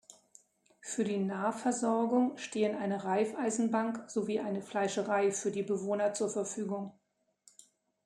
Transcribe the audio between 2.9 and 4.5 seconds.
Raiffeisenbank sowie